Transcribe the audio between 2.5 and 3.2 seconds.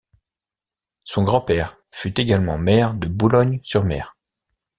maire de